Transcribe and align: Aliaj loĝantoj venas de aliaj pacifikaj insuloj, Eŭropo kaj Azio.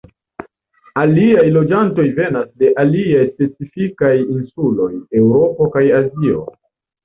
Aliaj 1.01 1.43
loĝantoj 1.57 2.07
venas 2.21 2.49
de 2.63 2.73
aliaj 2.85 3.23
pacifikaj 3.43 4.13
insuloj, 4.25 4.91
Eŭropo 5.23 5.73
kaj 5.79 5.89
Azio. 6.03 6.45